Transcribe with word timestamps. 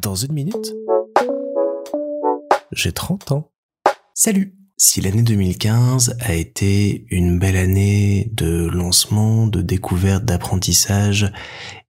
Dans 0.00 0.14
une 0.14 0.32
minute, 0.32 0.74
j'ai 2.72 2.92
30 2.92 3.32
ans. 3.32 3.50
Salut 4.14 4.54
Si 4.76 5.00
l'année 5.00 5.22
2015 5.22 6.16
a 6.20 6.34
été 6.34 7.06
une 7.10 7.38
belle 7.38 7.56
année 7.56 8.30
de 8.34 8.66
lancement, 8.66 9.46
de 9.46 9.62
découverte, 9.62 10.24
d'apprentissage 10.24 11.32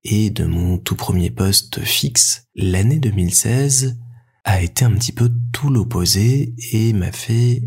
et 0.04 0.30
de 0.30 0.46
mon 0.46 0.78
tout 0.78 0.96
premier 0.96 1.30
poste 1.30 1.82
fixe, 1.82 2.48
l'année 2.56 3.00
2016 3.00 4.00
a 4.46 4.62
été 4.62 4.86
un 4.86 4.92
petit 4.92 5.12
peu 5.12 5.30
tout 5.52 5.70
l'opposé 5.70 6.56
et 6.72 6.94
m'a 6.94 7.12
fait 7.12 7.64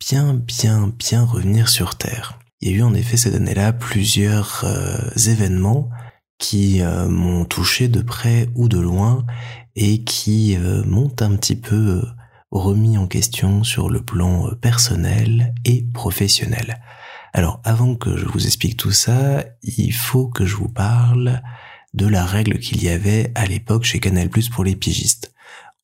bien, 0.00 0.34
bien, 0.34 0.92
bien 0.98 1.24
revenir 1.24 1.68
sur 1.68 1.96
Terre. 1.96 2.38
Il 2.60 2.70
y 2.70 2.74
a 2.74 2.78
eu 2.78 2.82
en 2.82 2.94
effet 2.94 3.16
cette 3.16 3.34
année-là 3.34 3.72
plusieurs 3.72 4.64
euh, 4.64 5.10
événements 5.28 5.90
qui 6.38 6.82
euh, 6.82 7.08
m'ont 7.08 7.44
touché 7.44 7.88
de 7.88 8.00
près 8.00 8.48
ou 8.54 8.68
de 8.68 8.78
loin 8.78 9.24
et 9.76 10.04
qui 10.04 10.56
euh, 10.56 10.82
m'ont 10.84 11.12
un 11.20 11.36
petit 11.36 11.56
peu 11.56 12.02
remis 12.50 12.96
en 12.96 13.06
question 13.06 13.64
sur 13.64 13.90
le 13.90 14.00
plan 14.00 14.50
personnel 14.60 15.54
et 15.64 15.84
professionnel. 15.92 16.80
Alors 17.34 17.60
avant 17.64 17.94
que 17.94 18.16
je 18.16 18.24
vous 18.24 18.46
explique 18.46 18.76
tout 18.76 18.92
ça, 18.92 19.44
il 19.62 19.92
faut 19.92 20.28
que 20.28 20.46
je 20.46 20.56
vous 20.56 20.68
parle 20.68 21.42
de 21.94 22.06
la 22.06 22.24
règle 22.24 22.58
qu'il 22.58 22.82
y 22.82 22.88
avait 22.88 23.32
à 23.34 23.44
l'époque 23.44 23.84
chez 23.84 24.00
Canal 24.00 24.30
pour 24.30 24.64
les 24.64 24.76
pigistes 24.76 25.32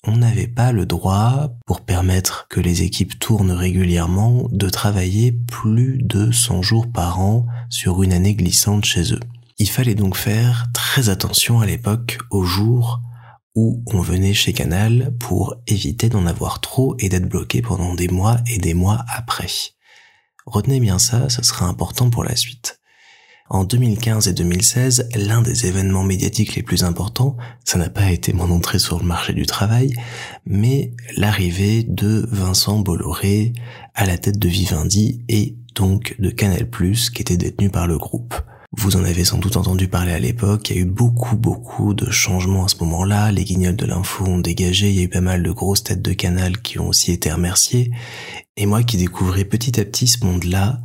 on 0.07 0.17
n'avait 0.17 0.49
pas 0.49 0.73
le 0.73 0.87
droit, 0.87 1.49
pour 1.67 1.81
permettre 1.81 2.47
que 2.49 2.61
les 2.61 2.83
équipes 2.83 3.19
tournent 3.19 3.53
régulièrement, 3.53 4.49
de 4.51 4.69
travailler 4.69 5.33
plus 5.33 5.99
de 6.03 6.31
100 6.31 6.63
jours 6.63 6.91
par 6.91 7.21
an 7.21 7.47
sur 7.71 8.03
une 8.03 8.13
année 8.13 8.35
glissante 8.35 8.85
chez 8.85 9.13
eux. 9.15 9.21
Il 9.59 9.71
fallait 9.71 9.95
donc 9.95 10.17
faire 10.17 10.67
très 10.75 11.09
attention 11.09 11.61
à 11.61 11.67
l'époque 11.67 12.19
aux 12.31 12.45
jours 12.45 13.01
où 13.55 13.85
on 13.87 14.01
venait 14.01 14.35
chez 14.35 14.53
Canal 14.53 15.15
pour 15.21 15.55
éviter 15.69 16.09
d'en 16.09 16.27
avoir 16.27 16.61
trop 16.61 16.97
et 16.99 17.09
d'être 17.09 17.29
bloqué 17.29 17.63
pendant 17.63 17.95
des 17.95 18.09
mois 18.09 18.39
et 18.49 18.59
des 18.59 18.75
mois 18.75 19.05
après. 19.09 19.47
Retenez 20.45 20.81
bien 20.81 20.99
ça, 20.99 21.29
ce 21.29 21.43
sera 21.43 21.67
important 21.67 22.11
pour 22.11 22.25
la 22.25 22.35
suite. 22.35 22.81
En 23.49 23.65
2015 23.65 24.27
et 24.27 24.33
2016, 24.33 25.11
l'un 25.15 25.43
des 25.43 25.67
événements 25.67 26.03
médiatiques 26.03 26.57
les 26.57 26.63
plus 26.63 26.83
importants, 26.83 27.37
ça 27.65 27.79
n'a 27.79 27.91
pas 27.91 28.11
été 28.11 28.33
mon 28.33 28.51
entrée 28.51 28.79
sur 28.79 28.99
le 28.99 29.05
marché 29.05 29.35
du 29.35 29.47
travail, 29.47 29.95
mais 30.47 30.93
l'arrivée 31.17 31.85
de 31.85 32.27
Vincent 32.33 32.79
Bolloré 32.79 33.53
à 33.95 34.07
la 34.07 34.19
tête 34.19 34.39
de 34.39 34.49
Vivendi 34.49 35.25
et 35.29 35.57
donc 35.75 36.17
de 36.19 36.31
Canal+, 36.31 36.69
qui 36.69 37.23
était 37.23 37.37
détenu 37.37 37.71
par 37.71 37.87
le 37.87 37.99
groupe. 37.99 38.35
Vous 38.77 38.97
en 38.97 39.05
avez 39.05 39.25
sans 39.25 39.39
doute 39.39 39.57
entendu 39.57 39.87
parler 39.87 40.13
à 40.13 40.19
l'époque, 40.19 40.71
il 40.71 40.77
y 40.77 40.79
a 40.79 40.83
eu 40.83 40.85
beaucoup 40.85 41.37
beaucoup 41.37 41.95
de 41.95 42.11
changements 42.11 42.65
à 42.65 42.69
ce 42.69 42.77
moment-là, 42.79 43.31
les 43.31 43.45
guignols 43.45 43.77
de 43.77 43.87
l'info 43.87 44.25
ont 44.25 44.39
dégagé, 44.39 44.91
il 44.91 44.97
y 44.97 45.01
a 45.01 45.05
eu 45.05 45.09
pas 45.09 45.21
mal 45.21 45.43
de 45.43 45.51
grosses 45.53 45.85
têtes 45.85 46.03
de 46.03 46.13
canal 46.13 46.61
qui 46.61 46.79
ont 46.81 46.89
aussi 46.89 47.13
été 47.13 47.31
remerciées, 47.31 47.93
et 48.57 48.67
moi 48.67 48.83
qui 48.83 48.97
découvrais 48.97 49.45
petit 49.45 49.81
à 49.81 49.85
petit 49.85 50.09
ce 50.09 50.25
monde-là, 50.25 50.81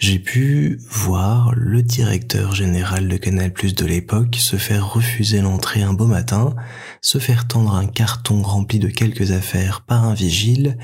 j'ai 0.00 0.18
pu 0.18 0.80
voir 0.90 1.52
le 1.54 1.82
directeur 1.82 2.54
général 2.54 3.08
de 3.08 3.16
Canal 3.16 3.52
Plus 3.52 3.74
de 3.74 3.86
l'époque 3.86 4.36
se 4.36 4.56
faire 4.56 4.92
refuser 4.92 5.40
l'entrée 5.40 5.82
un 5.82 5.92
beau 5.92 6.06
matin, 6.06 6.54
se 7.00 7.18
faire 7.18 7.46
tendre 7.46 7.74
un 7.74 7.86
carton 7.86 8.42
rempli 8.42 8.78
de 8.78 8.88
quelques 8.88 9.30
affaires 9.30 9.82
par 9.82 10.04
un 10.04 10.14
vigile 10.14 10.76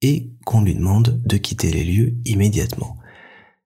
et 0.00 0.30
qu'on 0.44 0.62
lui 0.62 0.74
demande 0.74 1.20
de 1.24 1.36
quitter 1.36 1.70
les 1.70 1.84
lieux 1.84 2.14
immédiatement. 2.24 2.96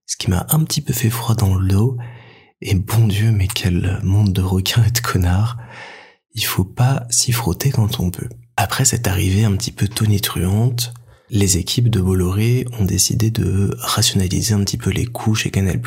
Ce 0.06 0.16
qui 0.16 0.30
m'a 0.30 0.46
un 0.50 0.64
petit 0.64 0.80
peu 0.80 0.92
fait 0.92 1.10
froid 1.10 1.34
dans 1.34 1.54
le 1.54 1.68
dos, 1.68 1.98
et 2.62 2.74
bon 2.74 3.08
Dieu, 3.08 3.32
mais 3.32 3.48
quel 3.48 3.98
monde 4.02 4.32
de 4.32 4.40
requins 4.40 4.84
et 4.84 4.90
de 4.90 5.00
connards. 5.00 5.56
Il 6.34 6.44
faut 6.44 6.64
pas 6.64 7.04
s'y 7.10 7.32
frotter 7.32 7.70
quand 7.70 8.00
on 8.00 8.10
peut. 8.10 8.28
Après 8.56 8.84
cette 8.84 9.08
arrivée 9.08 9.44
un 9.44 9.56
petit 9.56 9.72
peu 9.72 9.88
tonitruante, 9.88 10.94
les 11.28 11.58
équipes 11.58 11.90
de 11.90 12.00
Bolloré 12.00 12.66
ont 12.78 12.84
décidé 12.84 13.30
de 13.30 13.74
rationaliser 13.78 14.54
un 14.54 14.62
petit 14.64 14.76
peu 14.76 14.90
les 14.90 15.06
coûts 15.06 15.34
chez 15.34 15.50
Canal+, 15.50 15.80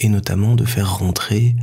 et 0.00 0.08
notamment 0.08 0.56
de 0.56 0.64
faire 0.64 0.98
rentrer 0.98 1.54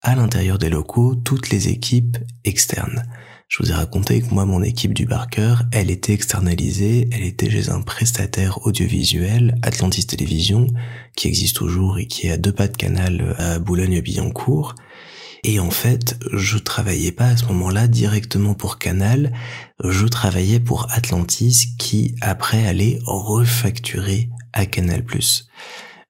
à 0.00 0.14
l'intérieur 0.14 0.58
des 0.58 0.70
locaux 0.70 1.14
toutes 1.14 1.50
les 1.50 1.68
équipes 1.68 2.16
externes. 2.44 3.02
Je 3.48 3.62
vous 3.62 3.70
ai 3.70 3.74
raconté 3.74 4.20
que 4.20 4.32
moi, 4.34 4.44
mon 4.44 4.62
équipe 4.62 4.92
du 4.92 5.06
Barker, 5.06 5.54
elle 5.72 5.90
était 5.90 6.12
externalisée, 6.12 7.08
elle 7.10 7.24
était 7.24 7.50
chez 7.50 7.70
un 7.70 7.80
prestataire 7.80 8.66
audiovisuel, 8.66 9.56
Atlantis 9.62 10.06
Télévision, 10.06 10.66
qui 11.16 11.28
existe 11.28 11.56
toujours 11.56 11.98
et 11.98 12.06
qui 12.06 12.26
est 12.26 12.32
à 12.32 12.36
deux 12.36 12.52
pas 12.52 12.68
de 12.68 12.76
canal 12.76 13.34
à 13.38 13.58
Boulogne-Billancourt, 13.58 14.74
et 15.44 15.60
en 15.60 15.70
fait, 15.70 16.18
je 16.32 16.58
travaillais 16.58 17.12
pas 17.12 17.28
à 17.28 17.36
ce 17.38 17.46
moment-là 17.46 17.86
directement 17.86 18.52
pour 18.52 18.78
Canal, 18.78 19.32
je 19.82 20.06
travaillais 20.06 20.60
pour 20.60 20.86
Atlantis 20.90 21.74
qui 21.78 22.16
après 22.20 22.66
allait 22.66 22.98
refacturer 23.06 24.28
à 24.52 24.66
Canal+. 24.66 25.04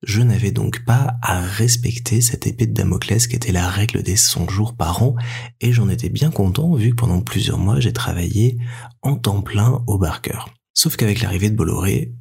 Je 0.02 0.22
n'avais 0.22 0.52
donc 0.52 0.84
pas 0.84 1.16
à 1.22 1.40
respecter 1.40 2.20
cette 2.20 2.46
épée 2.46 2.66
de 2.66 2.72
Damoclès 2.72 3.26
qui 3.26 3.34
était 3.34 3.50
la 3.50 3.68
règle 3.68 4.02
des 4.02 4.16
100 4.16 4.48
jours 4.48 4.76
par 4.76 5.02
an 5.02 5.16
et 5.60 5.72
j'en 5.72 5.88
étais 5.88 6.08
bien 6.08 6.30
content 6.30 6.72
vu 6.74 6.90
que 6.90 6.96
pendant 6.96 7.20
plusieurs 7.20 7.58
mois 7.58 7.80
j'ai 7.80 7.92
travaillé 7.92 8.58
en 9.02 9.16
temps 9.16 9.42
plein 9.42 9.82
au 9.88 9.98
Barker. 9.98 10.38
Sauf 10.72 10.96
qu'avec 10.96 11.20
l'arrivée 11.20 11.50
de 11.50 11.56
Bolloré, 11.56 12.14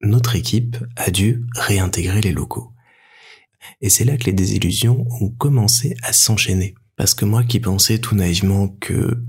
notre 0.00 0.36
équipe 0.36 0.78
a 0.96 1.10
dû 1.10 1.44
réintégrer 1.54 2.22
les 2.22 2.32
locaux. 2.32 2.72
Et 3.82 3.90
c'est 3.90 4.04
là 4.04 4.16
que 4.16 4.24
les 4.24 4.32
désillusions 4.32 5.06
ont 5.20 5.30
commencé 5.30 5.94
à 6.02 6.14
s'enchaîner. 6.14 6.74
Parce 6.96 7.14
que 7.14 7.24
moi 7.24 7.44
qui 7.44 7.60
pensais 7.60 7.98
tout 7.98 8.14
naïvement 8.14 8.68
que, 8.68 9.22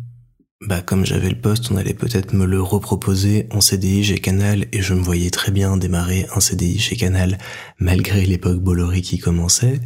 bah, 0.68 0.82
comme 0.82 1.06
j'avais 1.06 1.30
le 1.30 1.40
poste, 1.40 1.72
on 1.72 1.76
allait 1.76 1.94
peut-être 1.94 2.34
me 2.34 2.46
le 2.46 2.62
reproposer 2.62 3.48
en 3.52 3.60
CDI 3.60 4.04
chez 4.04 4.20
Canal 4.20 4.68
et 4.72 4.82
je 4.82 4.94
me 4.94 5.02
voyais 5.02 5.30
très 5.30 5.52
bien 5.52 5.76
démarrer 5.76 6.26
un 6.34 6.40
CDI 6.40 6.80
chez 6.80 6.96
Canal 6.96 7.38
malgré 7.80 8.26
l'époque 8.26 8.60
Bolloré 8.60 9.02
qui 9.02 9.18
commençait, 9.18 9.82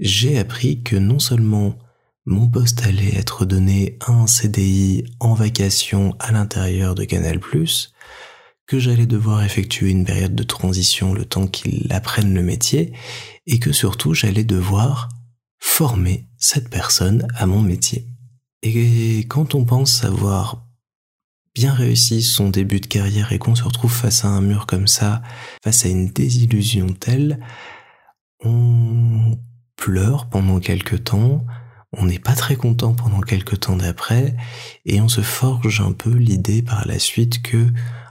j'ai 0.00 0.38
appris 0.38 0.82
que 0.82 0.96
non 0.96 1.20
seulement 1.20 1.78
mon 2.26 2.48
poste 2.48 2.84
allait 2.86 3.16
être 3.16 3.44
donné 3.44 3.98
à 4.04 4.12
un 4.12 4.26
CDI 4.26 5.04
en 5.20 5.34
vacation 5.34 6.16
à 6.18 6.32
l'intérieur 6.32 6.94
de 6.94 7.04
Canal+, 7.04 7.38
que 8.66 8.78
j'allais 8.78 9.06
devoir 9.06 9.44
effectuer 9.44 9.90
une 9.90 10.04
période 10.04 10.34
de 10.34 10.42
transition 10.42 11.14
le 11.14 11.24
temps 11.24 11.46
qu'ils 11.46 11.90
apprennent 11.92 12.34
le 12.34 12.42
métier, 12.42 12.92
et 13.46 13.58
que 13.60 13.72
surtout 13.72 14.12
j'allais 14.12 14.44
devoir 14.44 15.08
former 15.58 16.28
cette 16.36 16.68
personne 16.68 17.28
à 17.36 17.46
mon 17.46 17.62
métier. 17.62 18.08
Et 18.62 19.20
quand 19.28 19.54
on 19.54 19.64
pense 19.64 20.04
avoir 20.04 20.66
bien 21.54 21.72
réussi 21.72 22.22
son 22.22 22.50
début 22.50 22.80
de 22.80 22.86
carrière 22.86 23.32
et 23.32 23.38
qu'on 23.38 23.54
se 23.54 23.64
retrouve 23.64 23.92
face 23.92 24.24
à 24.24 24.28
un 24.28 24.40
mur 24.40 24.66
comme 24.66 24.86
ça, 24.86 25.22
face 25.62 25.84
à 25.84 25.88
une 25.88 26.08
désillusion 26.08 26.88
telle, 26.92 27.40
on 28.44 29.38
pleure 29.76 30.28
pendant 30.28 30.60
quelque 30.60 30.96
temps, 30.96 31.44
on 31.96 32.06
n'est 32.06 32.18
pas 32.18 32.34
très 32.34 32.56
content 32.56 32.94
pendant 32.94 33.20
quelque 33.20 33.56
temps 33.56 33.76
d'après, 33.76 34.36
et 34.84 35.00
on 35.00 35.08
se 35.08 35.20
forge 35.22 35.80
un 35.80 35.92
peu 35.92 36.10
l'idée 36.10 36.62
par 36.62 36.86
la 36.86 36.98
suite 36.98 37.42
que 37.42 37.66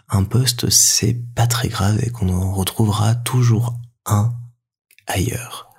un 0.10 0.24
poste 0.24 0.70
c'est 0.70 1.22
pas 1.36 1.48
très 1.48 1.68
grave 1.68 2.00
et 2.02 2.10
qu'on 2.10 2.30
en 2.30 2.54
retrouvera 2.54 3.16
toujours 3.16 3.76
un 4.06 4.34
ailleurs. 5.06 5.70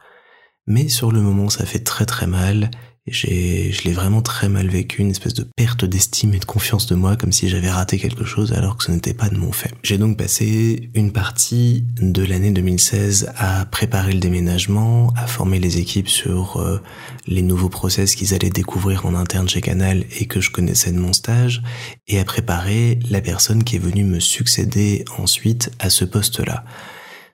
Mais 0.67 0.89
sur 0.89 1.13
le 1.13 1.23
moment 1.23 1.49
ça 1.49 1.65
fait 1.65 1.83
très 1.83 2.05
très 2.05 2.27
mal 2.27 2.71
j'ai, 3.13 3.73
je 3.73 3.83
l'ai 3.83 3.93
vraiment 3.93 4.23
très 4.23 4.49
mal 4.49 4.69
vécu, 4.69 5.01
une 5.03 5.11
espèce 5.11 5.35
de 5.35 5.47
perte 5.57 5.85
d'estime 5.85 6.35
et 6.35 6.39
de 6.39 6.45
confiance 6.45 6.87
de 6.87 6.95
moi, 6.95 7.17
comme 7.17 7.33
si 7.33 7.49
j'avais 7.49 7.71
raté 7.71 7.99
quelque 7.99 8.25
chose 8.25 8.53
alors 8.53 8.77
que 8.77 8.85
ce 8.85 8.91
n'était 8.91 9.15
pas 9.15 9.29
de 9.29 9.37
mon 9.37 9.53
fait. 9.53 9.73
J'ai 9.83 9.99
donc 9.99 10.17
passé 10.17 10.91
une 10.95 11.13
partie 11.13 11.85
de 12.01 12.23
l'année 12.23 12.51
2016 12.51 13.33
à 13.37 13.65
préparer 13.67 14.13
le 14.13 14.21
déménagement, 14.21 15.13
à 15.17 15.27
former 15.27 15.59
les 15.59 15.79
équipes 15.79 16.09
sur 16.09 16.59
euh, 16.59 16.81
les 17.27 17.43
nouveaux 17.43 17.69
process 17.69 18.15
qu'ils 18.15 18.35
allaient 18.35 18.51
découvrir 18.51 19.07
en 19.07 19.15
interne 19.15 19.49
chez 19.49 19.61
Canal 19.61 20.05
et 20.19 20.27
que 20.27 20.41
je 20.41 20.51
connaissais 20.51 20.93
de 20.93 20.99
mon 20.99 21.13
stage, 21.13 21.63
et 22.07 22.19
à 22.19 22.25
préparer 22.25 22.99
la 23.11 23.21
personne 23.21 23.65
qui 23.65 23.77
est 23.77 23.81
venue 23.81 24.05
me 24.05 24.21
succéder 24.21 25.05
ensuite 25.19 25.71
à 25.79 25.91
ce 25.91 26.05
poste-là. 26.05 26.65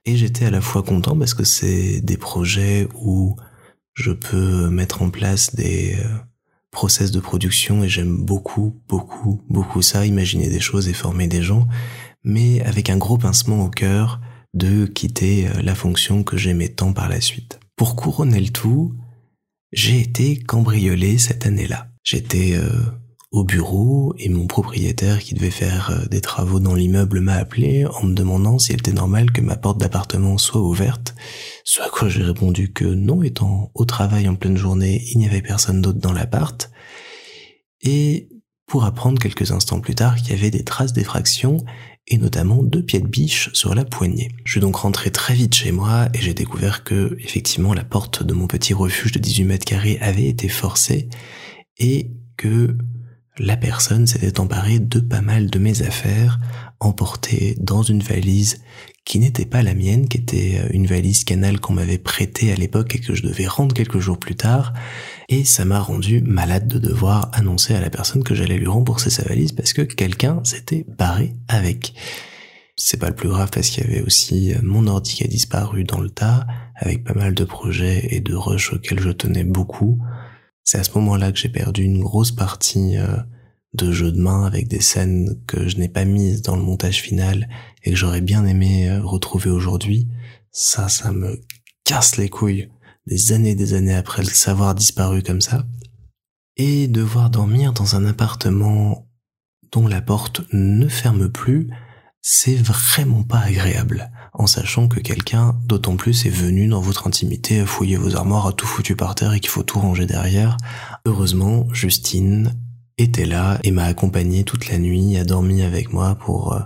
Et 0.06 0.16
j'étais 0.16 0.44
à 0.44 0.50
la 0.50 0.60
fois 0.60 0.82
content 0.82 1.16
parce 1.16 1.32
que 1.32 1.44
c'est 1.44 2.00
des 2.02 2.18
projets 2.18 2.86
où 2.94 3.36
je 3.94 4.12
peux 4.12 4.68
mettre 4.68 5.02
en 5.02 5.10
place 5.10 5.54
des 5.54 5.96
euh, 5.98 6.08
process 6.70 7.10
de 7.10 7.20
production 7.20 7.84
et 7.84 7.88
j'aime 7.88 8.16
beaucoup, 8.16 8.80
beaucoup, 8.88 9.42
beaucoup 9.48 9.82
ça, 9.82 10.04
imaginer 10.04 10.48
des 10.48 10.60
choses 10.60 10.88
et 10.88 10.92
former 10.92 11.28
des 11.28 11.42
gens, 11.42 11.68
mais 12.24 12.60
avec 12.62 12.90
un 12.90 12.96
gros 12.96 13.16
pincement 13.18 13.64
au 13.64 13.70
cœur 13.70 14.20
de 14.52 14.86
quitter 14.86 15.48
euh, 15.48 15.62
la 15.62 15.74
fonction 15.74 16.24
que 16.24 16.36
j'aimais 16.36 16.68
tant 16.68 16.92
par 16.92 17.08
la 17.08 17.20
suite. 17.20 17.60
Pour 17.76 17.96
couronner 17.96 18.40
le 18.40 18.50
tout, 18.50 18.94
j'ai 19.72 20.00
été 20.00 20.38
cambriolé 20.38 21.18
cette 21.18 21.46
année-là. 21.46 21.88
J'étais 22.02 22.54
euh, 22.54 22.70
au 23.34 23.42
bureau 23.42 24.14
et 24.16 24.28
mon 24.28 24.46
propriétaire 24.46 25.18
qui 25.18 25.34
devait 25.34 25.50
faire 25.50 25.90
euh, 25.90 26.06
des 26.06 26.20
travaux 26.20 26.60
dans 26.60 26.76
l'immeuble 26.76 27.20
m'a 27.20 27.34
appelé 27.34 27.84
en 27.84 28.04
me 28.04 28.14
demandant 28.14 28.60
s'il 28.60 28.76
était 28.76 28.92
normal 28.92 29.32
que 29.32 29.40
ma 29.40 29.56
porte 29.56 29.78
d'appartement 29.78 30.38
soit 30.38 30.60
ouverte, 30.60 31.16
ce 31.64 31.82
à 31.82 31.88
quoi 31.88 32.08
j'ai 32.08 32.22
répondu 32.22 32.72
que 32.72 32.84
non, 32.84 33.24
étant 33.24 33.72
au 33.74 33.84
travail 33.84 34.28
en 34.28 34.36
pleine 34.36 34.56
journée, 34.56 35.02
il 35.10 35.18
n'y 35.18 35.26
avait 35.26 35.42
personne 35.42 35.82
d'autre 35.82 35.98
dans 35.98 36.12
l'appart. 36.12 36.70
et 37.82 38.28
pour 38.66 38.84
apprendre 38.84 39.20
quelques 39.20 39.50
instants 39.50 39.80
plus 39.80 39.94
tard 39.94 40.16
qu'il 40.16 40.30
y 40.30 40.38
avait 40.38 40.50
des 40.50 40.64
traces 40.64 40.92
d'effraction 40.94 41.58
et 42.06 42.16
notamment 42.16 42.62
deux 42.62 42.82
pieds 42.82 43.00
de 43.00 43.06
biche 43.06 43.50
sur 43.52 43.74
la 43.74 43.84
poignée. 43.84 44.30
Je 44.44 44.52
suis 44.52 44.60
donc 44.60 44.76
rentré 44.76 45.10
très 45.10 45.34
vite 45.34 45.54
chez 45.54 45.70
moi 45.70 46.08
et 46.14 46.20
j'ai 46.20 46.34
découvert 46.34 46.82
que, 46.82 47.16
effectivement, 47.20 47.74
la 47.74 47.84
porte 47.84 48.22
de 48.22 48.32
mon 48.32 48.46
petit 48.46 48.72
refuge 48.72 49.12
de 49.12 49.18
18 49.18 49.44
mètres 49.44 49.66
carrés 49.66 49.98
avait 50.00 50.26
été 50.26 50.48
forcée 50.48 51.08
et 51.78 52.10
que 52.36 52.76
la 53.38 53.56
personne 53.56 54.06
s'était 54.06 54.38
emparée 54.38 54.78
de 54.78 55.00
pas 55.00 55.20
mal 55.20 55.50
de 55.50 55.58
mes 55.58 55.82
affaires, 55.82 56.38
emportées 56.78 57.56
dans 57.58 57.82
une 57.82 58.02
valise 58.02 58.60
qui 59.04 59.18
n'était 59.18 59.44
pas 59.44 59.62
la 59.62 59.74
mienne, 59.74 60.08
qui 60.08 60.18
était 60.18 60.60
euh, 60.60 60.68
une 60.70 60.86
valise 60.86 61.24
canal 61.24 61.60
qu'on 61.60 61.74
m'avait 61.74 61.98
prêtée 61.98 62.52
à 62.52 62.54
l'époque 62.54 62.94
et 62.94 63.00
que 63.00 63.14
je 63.14 63.22
devais 63.22 63.46
rendre 63.46 63.74
quelques 63.74 63.98
jours 63.98 64.18
plus 64.18 64.36
tard. 64.36 64.72
Et 65.28 65.44
ça 65.44 65.64
m'a 65.64 65.80
rendu 65.80 66.22
malade 66.22 66.68
de 66.68 66.78
devoir 66.78 67.30
annoncer 67.32 67.74
à 67.74 67.80
la 67.80 67.90
personne 67.90 68.24
que 68.24 68.34
j'allais 68.34 68.56
lui 68.56 68.66
rembourser 68.66 69.10
sa 69.10 69.24
valise 69.24 69.52
parce 69.52 69.72
que 69.72 69.82
quelqu'un 69.82 70.40
s'était 70.44 70.86
barré 70.96 71.34
avec. 71.48 71.94
C'est 72.76 72.98
pas 72.98 73.08
le 73.08 73.14
plus 73.14 73.28
grave 73.28 73.50
parce 73.52 73.68
qu'il 73.68 73.84
y 73.84 73.86
avait 73.86 74.02
aussi 74.02 74.54
euh, 74.54 74.58
mon 74.62 74.86
ordi 74.86 75.14
qui 75.14 75.24
a 75.24 75.28
disparu 75.28 75.84
dans 75.84 76.00
le 76.00 76.10
tas, 76.10 76.46
avec 76.76 77.04
pas 77.04 77.14
mal 77.14 77.34
de 77.34 77.44
projets 77.44 78.08
et 78.10 78.20
de 78.20 78.34
rushs 78.34 78.72
auxquels 78.72 79.00
je 79.00 79.10
tenais 79.10 79.44
beaucoup. 79.44 80.00
C'est 80.64 80.78
à 80.78 80.84
ce 80.84 80.92
moment-là 80.98 81.30
que 81.30 81.38
j'ai 81.38 81.50
perdu 81.50 81.82
une 81.82 82.00
grosse 82.00 82.32
partie 82.32 82.96
euh, 82.96 83.16
de 83.74 83.92
jeux 83.92 84.12
de 84.12 84.20
main 84.20 84.44
avec 84.44 84.66
des 84.66 84.80
scènes 84.80 85.38
que 85.46 85.68
je 85.68 85.76
n'ai 85.76 85.88
pas 85.88 86.04
mises 86.04 86.42
dans 86.42 86.56
le 86.56 86.62
montage 86.62 87.02
final 87.02 87.48
et 87.82 87.90
que 87.90 87.96
j'aurais 87.96 88.22
bien 88.22 88.46
aimé 88.46 88.88
euh, 88.88 89.02
retrouver 89.02 89.50
aujourd'hui, 89.50 90.08
ça, 90.50 90.88
ça 90.88 91.12
me 91.12 91.40
casse 91.84 92.16
les 92.16 92.30
couilles 92.30 92.70
des 93.06 93.32
années 93.32 93.50
et 93.50 93.54
des 93.54 93.74
années 93.74 93.94
après 93.94 94.22
le 94.22 94.30
savoir 94.30 94.74
disparu 94.74 95.22
comme 95.22 95.42
ça. 95.42 95.66
Et 96.56 96.88
devoir 96.88 97.30
dormir 97.30 97.72
dans 97.72 97.96
un 97.96 98.06
appartement 98.06 99.06
dont 99.72 99.86
la 99.86 100.00
porte 100.00 100.42
ne 100.52 100.88
ferme 100.88 101.28
plus, 101.28 101.68
c'est 102.26 102.56
vraiment 102.56 103.22
pas 103.22 103.40
agréable, 103.40 104.10
en 104.32 104.46
sachant 104.46 104.88
que 104.88 104.98
quelqu'un, 104.98 105.54
d'autant 105.66 105.96
plus, 105.96 106.24
est 106.24 106.30
venu 106.30 106.68
dans 106.68 106.80
votre 106.80 107.06
intimité 107.06 107.60
à 107.60 107.66
fouiller 107.66 107.98
vos 107.98 108.16
armoires, 108.16 108.46
à 108.46 108.54
tout 108.54 108.66
foutu 108.66 108.96
par 108.96 109.14
terre 109.14 109.34
et 109.34 109.40
qu'il 109.40 109.50
faut 109.50 109.62
tout 109.62 109.78
ranger 109.78 110.06
derrière. 110.06 110.56
Heureusement, 111.04 111.66
Justine 111.74 112.58
était 112.96 113.26
là 113.26 113.58
et 113.62 113.72
m'a 113.72 113.84
accompagné 113.84 114.42
toute 114.42 114.70
la 114.70 114.78
nuit, 114.78 115.18
a 115.18 115.24
dormi 115.24 115.60
avec 115.60 115.92
moi 115.92 116.14
pour 116.14 116.54
euh, 116.54 116.60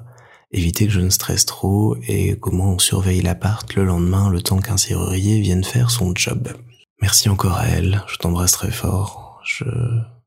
éviter 0.53 0.87
que 0.87 0.93
je 0.93 1.01
ne 1.01 1.11
stresse 1.11 1.45
trop 1.45 1.97
et 2.07 2.39
comment 2.39 2.75
on 2.75 2.79
surveille 2.79 3.21
l'appart 3.21 3.75
le 3.75 3.85
lendemain 3.85 4.31
le 4.31 4.41
temps 4.41 4.61
qu'un 4.61 4.77
serrurier 4.77 5.41
vienne 5.41 5.65
faire 5.65 5.91
son 5.91 6.15
job. 6.15 6.51
Merci 7.03 7.29
encore 7.29 7.57
à 7.57 7.67
elle, 7.67 8.05
je 8.07 8.17
t'embrasse 8.19 8.53
très 8.53 8.71
fort, 8.71 9.41
je 9.45 9.65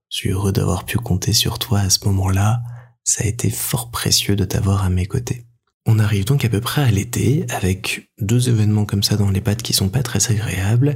suis 0.10 0.32
heureux 0.32 0.52
d'avoir 0.52 0.84
pu 0.84 0.98
compter 0.98 1.32
sur 1.32 1.58
toi 1.58 1.80
à 1.80 1.90
ce 1.90 2.04
moment-là, 2.04 2.62
ça 3.04 3.24
a 3.24 3.28
été 3.28 3.50
fort 3.50 3.92
précieux 3.92 4.36
de 4.36 4.46
t'avoir 4.46 4.84
à 4.84 4.90
mes 4.90 5.06
côtés. 5.06 5.46
On 5.88 5.98
arrive 5.98 6.26
donc 6.26 6.46
à 6.46 6.50
peu 6.50 6.62
près 6.62 6.84
à 6.84 6.92
l'été 6.92 7.46
avec 7.50 8.12
deux 8.20 8.50
événements 8.50 8.86
comme 8.86 9.02
ça 9.02 9.18
dans 9.18 9.32
les 9.32 9.42
pattes 9.42 9.64
qui 9.64 9.74
sont 9.74 9.90
pas 9.90 10.04
très 10.04 10.32
agréables 10.32 10.96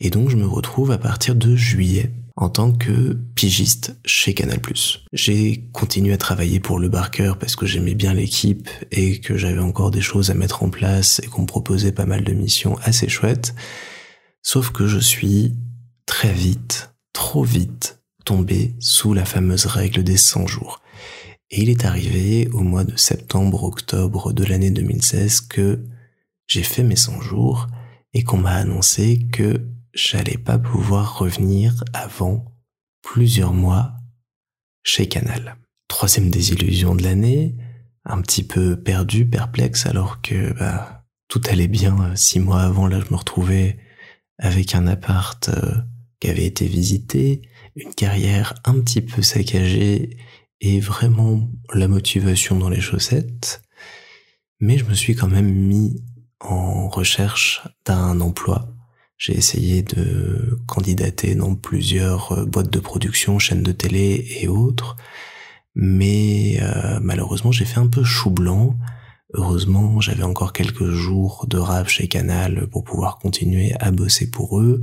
et 0.00 0.08
donc 0.08 0.30
je 0.30 0.36
me 0.36 0.46
retrouve 0.46 0.90
à 0.90 0.96
partir 0.98 1.34
de 1.34 1.54
juillet 1.54 2.10
en 2.36 2.48
tant 2.48 2.72
que 2.72 3.12
pigiste 3.34 3.96
chez 4.06 4.32
Canal+. 4.32 4.58
J'ai 5.12 5.68
continué 5.72 6.14
à 6.14 6.16
travailler 6.16 6.60
pour 6.60 6.78
le 6.78 6.88
Barker 6.88 7.34
parce 7.38 7.56
que 7.56 7.66
j'aimais 7.66 7.94
bien 7.94 8.14
l'équipe 8.14 8.70
et 8.90 9.20
que 9.20 9.36
j'avais 9.36 9.60
encore 9.60 9.90
des 9.90 10.00
choses 10.00 10.30
à 10.30 10.34
mettre 10.34 10.62
en 10.62 10.70
place 10.70 11.20
et 11.22 11.26
qu'on 11.26 11.44
proposait 11.44 11.92
pas 11.92 12.06
mal 12.06 12.24
de 12.24 12.32
missions 12.32 12.78
assez 12.82 13.08
chouettes. 13.10 13.54
Sauf 14.42 14.70
que 14.70 14.86
je 14.86 14.98
suis 14.98 15.54
très 16.06 16.32
vite, 16.32 16.94
trop 17.12 17.44
vite, 17.44 18.00
tombé 18.24 18.74
sous 18.80 19.12
la 19.12 19.26
fameuse 19.26 19.66
règle 19.66 20.02
des 20.02 20.16
100 20.16 20.46
jours. 20.46 20.81
Et 21.52 21.62
il 21.62 21.68
est 21.68 21.84
arrivé 21.84 22.48
au 22.54 22.60
mois 22.60 22.84
de 22.84 22.96
septembre-octobre 22.96 24.32
de 24.32 24.42
l'année 24.42 24.70
2016 24.70 25.42
que 25.42 25.84
j'ai 26.46 26.62
fait 26.62 26.82
mes 26.82 26.96
100 26.96 27.20
jours 27.20 27.66
et 28.14 28.24
qu'on 28.24 28.38
m'a 28.38 28.54
annoncé 28.54 29.28
que 29.30 29.68
j'allais 29.92 30.38
pas 30.38 30.58
pouvoir 30.58 31.18
revenir 31.18 31.84
avant 31.92 32.46
plusieurs 33.02 33.52
mois 33.52 33.92
chez 34.82 35.08
Canal. 35.08 35.56
Troisième 35.88 36.30
désillusion 36.30 36.94
de 36.94 37.02
l'année, 37.02 37.54
un 38.06 38.22
petit 38.22 38.44
peu 38.44 38.80
perdu, 38.80 39.26
perplexe, 39.28 39.84
alors 39.84 40.22
que 40.22 40.54
bah, 40.58 41.04
tout 41.28 41.42
allait 41.50 41.68
bien. 41.68 42.16
Six 42.16 42.40
mois 42.40 42.62
avant, 42.62 42.86
là, 42.86 42.98
je 42.98 43.12
me 43.12 43.18
retrouvais 43.18 43.78
avec 44.38 44.74
un 44.74 44.86
appart 44.86 45.50
euh, 45.50 45.74
qui 46.18 46.30
avait 46.30 46.46
été 46.46 46.66
visité, 46.66 47.42
une 47.76 47.92
carrière 47.92 48.54
un 48.64 48.80
petit 48.80 49.02
peu 49.02 49.20
saccagée 49.20 50.16
et 50.62 50.80
vraiment 50.80 51.50
la 51.74 51.88
motivation 51.88 52.56
dans 52.56 52.70
les 52.70 52.80
chaussettes. 52.80 53.60
Mais 54.60 54.78
je 54.78 54.86
me 54.86 54.94
suis 54.94 55.14
quand 55.14 55.28
même 55.28 55.52
mis 55.52 56.02
en 56.40 56.88
recherche 56.88 57.60
d'un 57.84 58.18
emploi 58.22 58.72
j'ai 59.22 59.36
essayé 59.38 59.82
de 59.84 60.58
candidater 60.66 61.36
dans 61.36 61.54
plusieurs 61.54 62.32
euh, 62.32 62.44
boîtes 62.44 62.72
de 62.72 62.80
production, 62.80 63.38
chaînes 63.38 63.62
de 63.62 63.70
télé 63.70 64.26
et 64.40 64.48
autres, 64.48 64.96
mais 65.76 66.58
euh, 66.60 66.98
malheureusement 67.00 67.52
j'ai 67.52 67.64
fait 67.64 67.78
un 67.78 67.86
peu 67.86 68.02
chou 68.02 68.30
blanc. 68.30 68.76
Heureusement, 69.34 70.00
j'avais 70.00 70.24
encore 70.24 70.52
quelques 70.52 70.90
jours 70.90 71.46
de 71.48 71.56
rap 71.56 71.88
chez 71.88 72.08
Canal 72.08 72.66
pour 72.66 72.82
pouvoir 72.82 73.20
continuer 73.20 73.72
à 73.78 73.92
bosser 73.92 74.28
pour 74.28 74.60
eux. 74.60 74.80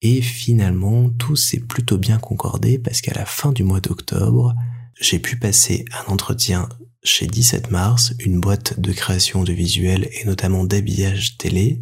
Et 0.00 0.22
finalement, 0.22 1.10
tout 1.10 1.36
s'est 1.36 1.60
plutôt 1.60 1.98
bien 1.98 2.18
concordé 2.18 2.78
parce 2.78 3.02
qu'à 3.02 3.12
la 3.12 3.26
fin 3.26 3.52
du 3.52 3.62
mois 3.62 3.80
d'octobre, 3.80 4.54
j'ai 5.00 5.18
pu 5.18 5.36
passer 5.36 5.84
un 5.92 6.12
entretien 6.12 6.68
chez 7.02 7.26
17 7.26 7.70
mars, 7.70 8.12
une 8.18 8.40
boîte 8.40 8.78
de 8.78 8.92
création 8.92 9.42
de 9.42 9.52
visuels 9.52 10.08
et 10.12 10.24
notamment 10.26 10.64
d'habillage 10.64 11.38
télé, 11.38 11.80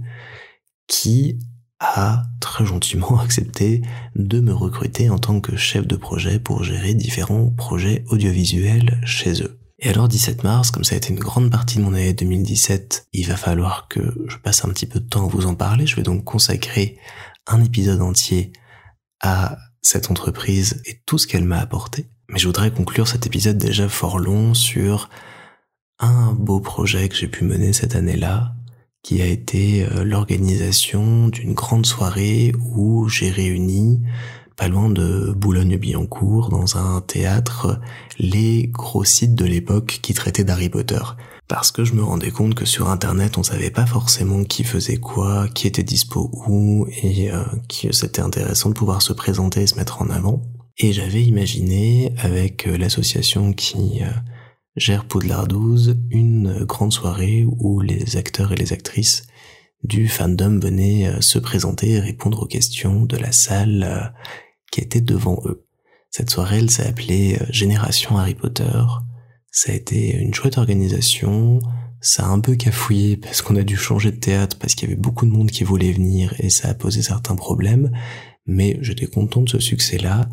qui 0.87 1.39
a 1.81 2.25
très 2.41 2.65
gentiment 2.65 3.19
accepté 3.21 3.83
de 4.15 4.41
me 4.41 4.53
recruter 4.53 5.11
en 5.11 5.19
tant 5.19 5.41
que 5.41 5.57
chef 5.57 5.87
de 5.87 5.97
projet 5.97 6.39
pour 6.39 6.65
gérer 6.65 6.95
différents 6.95 7.51
projets 7.51 8.05
audiovisuels 8.09 9.01
chez 9.05 9.43
eux. 9.43 9.61
Et 9.81 9.91
alors 9.91 10.09
17 10.09 10.43
mars, 10.43 10.73
comme 10.73 10.83
ça 10.83 10.95
a 10.95 10.99
été 10.99 11.11
une 11.11 11.21
grande 11.21 11.51
partie 11.51 11.77
de 11.77 11.83
mon 11.83 11.95
année 11.95 12.13
2017, 12.13 13.09
il 13.13 13.29
va 13.29 13.37
falloir 13.37 13.87
que 13.87 14.01
je 14.27 14.37
passe 14.39 14.65
un 14.65 14.71
petit 14.71 14.87
peu 14.87 14.99
de 14.99 15.09
temps 15.09 15.27
à 15.27 15.29
vous 15.29 15.47
en 15.47 15.55
parler. 15.55 15.87
Je 15.87 15.95
vais 15.95 16.03
donc 16.03 16.25
consacrer 16.25 16.99
un 17.47 17.63
épisode 17.63 18.01
entier 18.01 18.53
à 19.21 19.57
cette 19.81 20.11
entreprise 20.11 20.83
et 20.85 21.01
tout 21.07 21.17
ce 21.17 21.29
qu'elle 21.29 21.45
m'a 21.45 21.61
apporté. 21.61 22.11
Mais 22.31 22.39
je 22.39 22.47
voudrais 22.47 22.71
conclure 22.71 23.09
cet 23.09 23.27
épisode 23.27 23.57
déjà 23.57 23.89
fort 23.89 24.19
long 24.19 24.53
sur 24.53 25.09
un 25.99 26.33
beau 26.33 26.61
projet 26.61 27.09
que 27.09 27.17
j'ai 27.17 27.27
pu 27.27 27.45
mener 27.45 27.73
cette 27.73 27.97
année-là, 27.97 28.55
qui 29.03 29.23
a 29.23 29.27
été 29.27 29.85
euh, 29.85 30.05
l'organisation 30.05 31.29
d'une 31.29 31.55
grande 31.55 31.87
soirée 31.87 32.53
où 32.75 33.09
j'ai 33.09 33.31
réuni 33.31 34.01
pas 34.57 34.69
loin 34.69 34.91
de 34.91 35.33
Boulogne-Billancourt, 35.37 36.51
dans 36.51 36.77
un 36.77 37.01
théâtre, 37.01 37.81
les 38.19 38.67
gros 38.67 39.05
sites 39.05 39.37
de 39.37 39.45
l'époque 39.45 40.01
qui 40.03 40.15
traitaient 40.15 40.43
d'Harry 40.43 40.69
Potter. 40.69 41.01
Parce 41.47 41.71
que 41.71 41.85
je 41.85 41.95
me 41.95 42.03
rendais 42.03 42.33
compte 42.33 42.55
que 42.55 42.65
sur 42.67 42.91
Internet, 42.91 43.39
on 43.39 43.45
savait 43.45 43.71
pas 43.71 43.87
forcément 43.87 44.43
qui 44.45 44.65
faisait 44.65 44.97
quoi, 44.97 45.47
qui 45.55 45.69
était 45.69 45.85
dispo 45.85 46.31
où, 46.47 46.87
et 47.03 47.33
euh, 47.33 47.45
que 47.69 47.93
c'était 47.93 48.21
intéressant 48.21 48.69
de 48.69 48.75
pouvoir 48.75 49.01
se 49.01 49.13
présenter 49.13 49.63
et 49.63 49.67
se 49.69 49.77
mettre 49.77 50.03
en 50.03 50.11
avant. 50.11 50.43
Et 50.79 50.93
j'avais 50.93 51.23
imaginé, 51.23 52.13
avec 52.19 52.67
euh, 52.67 52.77
l'association 52.77 53.53
qui 53.53 54.01
gère 54.77 55.05
Poudlard 55.05 55.49
12 55.49 55.99
une 56.11 56.65
grande 56.65 56.93
soirée 56.93 57.45
où 57.47 57.81
les 57.81 58.17
acteurs 58.17 58.53
et 58.53 58.57
les 58.57 58.73
actrices 58.73 59.27
du 59.85 60.09
fandom 60.09 60.59
venaient 60.59 61.07
euh, 61.07 61.21
se 61.21 61.39
présenter 61.39 61.93
et 61.93 62.01
répondre 62.01 62.43
aux 62.43 62.47
questions 62.47 63.05
de 63.05 63.17
la 63.17 63.33
salle 63.33 63.85
euh, 63.85 64.01
qui 64.73 64.81
était 64.81 65.01
devant 65.01 65.41
eux. 65.47 65.67
Cette 66.11 66.31
soirée, 66.31 66.59
elle 66.59 66.71
s'est 66.71 66.93
euh, 66.93 67.47
Génération 67.51 68.19
Harry 68.19 68.35
Potter. 68.35 68.83
Ça 69.51 69.73
a 69.73 69.75
été 69.75 70.17
une 70.17 70.35
chouette 70.35 70.59
organisation. 70.59 71.61
Ça 72.01 72.25
a 72.25 72.29
un 72.29 72.41
peu 72.41 72.55
cafouillé 72.55 73.17
parce 73.17 73.43
qu'on 73.43 73.57
a 73.57 73.63
dû 73.63 73.77
changer 73.77 74.11
de 74.11 74.17
théâtre 74.17 74.57
parce 74.59 74.75
qu'il 74.75 74.89
y 74.89 74.93
avait 74.93 75.01
beaucoup 75.01 75.27
de 75.27 75.31
monde 75.31 75.51
qui 75.51 75.65
voulait 75.65 75.93
venir 75.93 76.35
et 76.39 76.51
ça 76.51 76.69
a 76.69 76.75
posé 76.75 77.03
certains 77.03 77.37
problèmes. 77.37 77.91
Mais 78.47 78.79
j'étais 78.81 79.07
content 79.07 79.43
de 79.43 79.49
ce 79.49 79.59
succès-là 79.59 80.29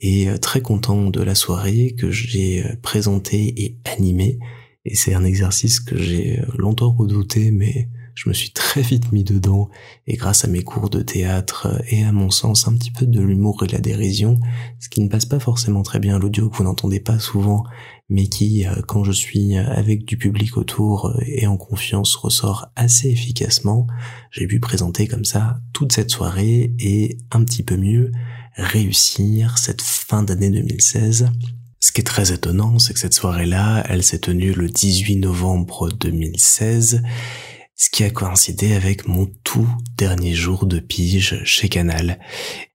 et 0.00 0.28
euh, 0.28 0.38
très 0.38 0.60
content 0.60 1.10
de 1.10 1.22
la 1.22 1.34
soirée 1.34 1.94
que 1.96 2.10
j'ai 2.10 2.64
euh, 2.64 2.76
présentée 2.82 3.54
et 3.62 3.78
animée. 3.84 4.38
Et 4.84 4.94
c'est 4.94 5.14
un 5.14 5.24
exercice 5.24 5.80
que 5.80 5.96
j'ai 5.96 6.40
euh, 6.40 6.46
longtemps 6.56 6.92
redouté, 6.92 7.50
mais 7.50 7.88
je 8.14 8.28
me 8.28 8.34
suis 8.34 8.50
très 8.54 8.82
vite 8.82 9.12
mis 9.12 9.24
dedans, 9.24 9.68
et 10.06 10.16
grâce 10.16 10.44
à 10.44 10.48
mes 10.48 10.62
cours 10.62 10.90
de 10.90 11.02
théâtre 11.02 11.82
et 11.88 12.04
à 12.04 12.12
mon 12.12 12.30
sens 12.30 12.68
un 12.68 12.74
petit 12.74 12.90
peu 12.90 13.06
de 13.06 13.20
l'humour 13.20 13.62
et 13.62 13.66
de 13.66 13.72
la 13.72 13.80
dérision, 13.80 14.38
ce 14.78 14.88
qui 14.88 15.00
ne 15.00 15.08
passe 15.08 15.26
pas 15.26 15.40
forcément 15.40 15.82
très 15.82 15.98
bien 15.98 16.16
à 16.16 16.18
l'audio, 16.18 16.48
que 16.48 16.56
vous 16.56 16.64
n'entendez 16.64 17.00
pas 17.00 17.18
souvent, 17.18 17.64
mais 18.08 18.28
qui, 18.28 18.64
quand 18.86 19.02
je 19.02 19.12
suis 19.12 19.56
avec 19.56 20.04
du 20.04 20.16
public 20.16 20.56
autour 20.56 21.18
et 21.26 21.48
en 21.48 21.56
confiance, 21.56 22.14
ressort 22.14 22.68
assez 22.76 23.08
efficacement, 23.08 23.88
j'ai 24.30 24.46
pu 24.46 24.60
présenter 24.60 25.08
comme 25.08 25.24
ça 25.24 25.58
toute 25.72 25.92
cette 25.92 26.10
soirée 26.10 26.72
et 26.78 27.18
un 27.32 27.42
petit 27.42 27.64
peu 27.64 27.76
mieux 27.76 28.12
réussir 28.56 29.58
cette 29.58 29.82
fin 29.82 30.22
d'année 30.22 30.50
2016. 30.50 31.30
Ce 31.80 31.92
qui 31.92 32.00
est 32.00 32.04
très 32.04 32.32
étonnant, 32.32 32.78
c'est 32.78 32.94
que 32.94 32.98
cette 32.98 33.14
soirée-là, 33.14 33.84
elle 33.88 34.02
s'est 34.02 34.18
tenue 34.18 34.52
le 34.52 34.68
18 34.68 35.16
novembre 35.16 35.90
2016, 35.90 37.02
ce 37.74 37.90
qui 37.90 38.02
a 38.02 38.10
coïncidé 38.10 38.74
avec 38.74 39.06
mon 39.06 39.26
tout 39.44 39.68
dernier 39.96 40.34
jour 40.34 40.66
de 40.66 40.80
pige 40.80 41.42
chez 41.44 41.68
Canal. 41.68 42.18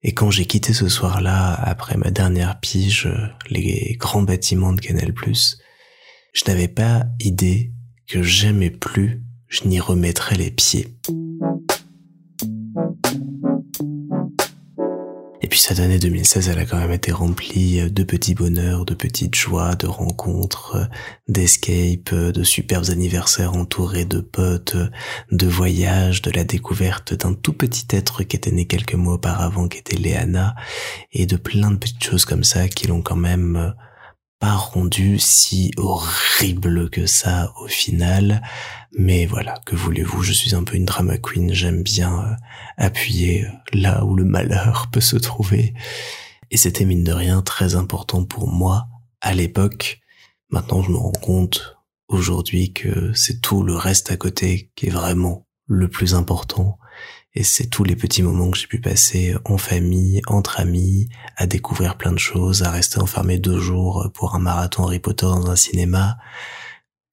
Et 0.04 0.14
quand 0.14 0.30
j'ai 0.30 0.46
quitté 0.46 0.74
ce 0.74 0.88
soir-là, 0.88 1.54
après 1.54 1.98
ma 1.98 2.12
dernière 2.12 2.60
pige, 2.60 3.10
les 3.50 3.98
grands 4.00 4.22
bâtiments 4.22 4.74
de 4.74 4.82
Canal+, 4.82 5.14
je 6.34 6.44
n'avais 6.48 6.68
pas 6.68 7.06
idée 7.20 7.74
que 8.08 8.22
j'aimais 8.22 8.70
plus, 8.70 9.24
je 9.48 9.68
n'y 9.68 9.80
remettrais 9.80 10.36
les 10.36 10.52
pieds. 10.52 10.88
Cette 15.72 15.80
année 15.80 16.00
2016, 16.00 16.50
elle 16.50 16.60
a 16.60 16.66
quand 16.66 16.80
même 16.80 16.92
été 16.92 17.14
remplie 17.14 17.90
de 17.90 18.04
petits 18.04 18.34
bonheurs, 18.34 18.84
de 18.84 18.94
petites 18.94 19.36
joies, 19.36 19.76
de 19.76 19.88
rencontres, 19.88 20.90
d'escapes, 21.30 22.14
de 22.14 22.44
superbes 22.44 22.90
anniversaires 22.90 23.54
entourés 23.54 24.04
de 24.04 24.20
potes, 24.20 24.76
de 25.32 25.48
voyages, 25.48 26.22
de 26.22 26.30
la 26.30 26.44
découverte 26.44 27.14
d'un 27.14 27.34
tout 27.34 27.54
petit 27.54 27.86
être 27.92 28.24
qui 28.24 28.36
était 28.36 28.52
né 28.52 28.66
quelques 28.68 28.96
mois 28.96 29.14
auparavant, 29.14 29.70
qui 29.70 29.78
était 29.78 29.96
Léana, 29.96 30.56
et 31.14 31.26
de 31.26 31.38
plein 31.38 31.72
de 31.72 31.78
petites 31.78 32.04
choses 32.04 32.26
comme 32.26 32.44
ça 32.44 32.68
qui 32.68 32.88
l'ont 32.88 33.02
quand 33.02 33.16
même 33.16 33.74
rendu 34.50 35.20
si 35.20 35.72
horrible 35.78 36.90
que 36.90 37.06
ça 37.06 37.54
au 37.62 37.68
final. 37.68 38.42
Mais 38.92 39.26
voilà, 39.26 39.60
que 39.66 39.76
voulez-vous, 39.76 40.24
je 40.24 40.34
suis 40.34 40.56
un 40.56 40.64
peu 40.64 40.76
une 40.76 40.86
drama 40.86 41.18
queen, 41.18 41.54
j'aime 41.54 41.84
bien 41.84 42.20
euh, 42.20 42.36
appuyer 42.78 43.48
là 43.74 44.04
où 44.04 44.16
le 44.16 44.26
malheur 44.26 44.88
peut 44.92 45.02
se 45.02 45.18
trouver. 45.18 45.74
Et 46.50 46.58
c'était 46.58 46.86
mine 46.86 47.04
de 47.04 47.14
rien 47.14 47.42
très 47.42 47.76
important 47.76 48.26
pour 48.26 48.48
moi 48.48 48.88
à 49.22 49.34
l'époque. 49.34 50.02
Maintenant, 50.50 50.82
je 50.82 50.92
me 50.92 50.98
rends 50.98 51.12
compte 51.12 51.78
aujourd'hui 52.08 52.74
que 52.74 53.14
c'est 53.14 53.42
tout 53.42 53.64
le 53.64 53.76
reste 53.76 54.12
à 54.12 54.18
côté 54.18 54.72
qui 54.76 54.88
est 54.88 54.92
vraiment 54.92 55.48
le 55.68 55.88
plus 55.88 56.14
important 56.14 56.78
et 57.34 57.44
c'est 57.44 57.68
tous 57.68 57.84
les 57.84 57.96
petits 57.96 58.24
moments 58.24 58.52
que 58.52 58.58
j'ai 58.58 58.68
pu 58.68 58.82
passer 58.82 59.36
en 59.46 59.58
famille, 59.58 60.22
entre 60.28 60.60
amis, 60.60 61.10
à 61.38 61.48
découvrir 61.48 61.98
plein 61.98 62.12
de 62.12 62.20
choses, 62.20 62.64
à 62.64 62.72
rester 62.72 63.00
enfermé 63.00 63.38
deux 63.38 63.60
jours 63.60 64.10
pour 64.14 64.36
un 64.36 64.40
marathon 64.40 64.86
Harry 64.86 65.00
Potter 65.00 65.26
dans 65.26 65.50
un 65.50 65.56
cinéma, 65.56 66.18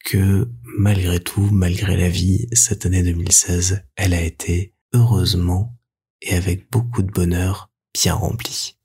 que 0.04 0.48
malgré 0.78 1.20
tout, 1.20 1.48
malgré 1.52 1.96
la 1.96 2.08
vie, 2.08 2.46
cette 2.52 2.86
année 2.86 3.02
2016, 3.02 3.84
elle 3.96 4.14
a 4.14 4.22
été 4.22 4.74
heureusement 4.92 5.76
et 6.22 6.34
avec 6.34 6.70
beaucoup 6.70 7.02
de 7.02 7.12
bonheur 7.12 7.70
bien 7.94 8.14
remplie. 8.14 8.77